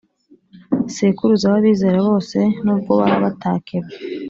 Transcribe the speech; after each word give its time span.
Sekuruza 0.95 1.45
w’abizera 1.53 1.99
bose 2.09 2.37
n’ubwo 2.63 2.91
baba 2.99 3.17
batakebwe 3.25 3.87